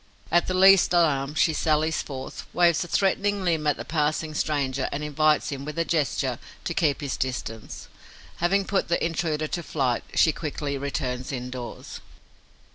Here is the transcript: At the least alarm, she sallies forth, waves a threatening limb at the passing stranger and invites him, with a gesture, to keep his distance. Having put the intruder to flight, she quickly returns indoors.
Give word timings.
At 0.31 0.47
the 0.47 0.55
least 0.55 0.93
alarm, 0.93 1.35
she 1.35 1.53
sallies 1.53 2.01
forth, 2.01 2.47
waves 2.55 2.83
a 2.83 2.87
threatening 2.87 3.43
limb 3.43 3.67
at 3.67 3.77
the 3.77 3.85
passing 3.85 4.33
stranger 4.33 4.89
and 4.91 5.03
invites 5.03 5.49
him, 5.49 5.63
with 5.63 5.77
a 5.77 5.85
gesture, 5.85 6.39
to 6.63 6.73
keep 6.73 7.01
his 7.01 7.15
distance. 7.17 7.87
Having 8.37 8.65
put 8.65 8.87
the 8.87 9.05
intruder 9.05 9.45
to 9.49 9.61
flight, 9.61 10.03
she 10.15 10.31
quickly 10.31 10.75
returns 10.75 11.31
indoors. 11.31 11.99